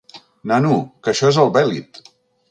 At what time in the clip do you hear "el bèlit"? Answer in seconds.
1.43-2.01